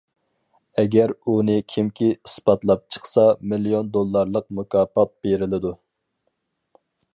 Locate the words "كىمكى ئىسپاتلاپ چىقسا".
1.73-3.27